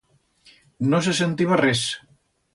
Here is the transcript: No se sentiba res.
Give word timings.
No 0.93 1.03
se 1.09 1.13
sentiba 1.19 1.61
res. 1.63 1.85